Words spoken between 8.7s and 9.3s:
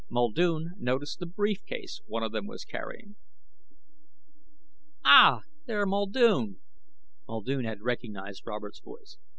voice.